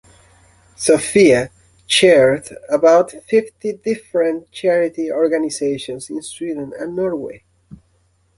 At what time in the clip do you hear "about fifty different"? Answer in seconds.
2.69-4.49